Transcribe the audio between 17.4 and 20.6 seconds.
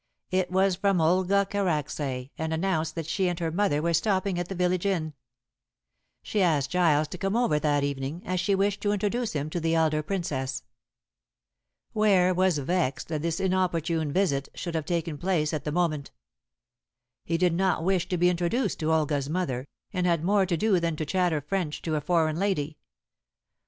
not wish to be introduced to Olga's mother, and had more to